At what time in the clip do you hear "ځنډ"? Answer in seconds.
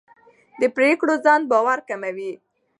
1.25-1.43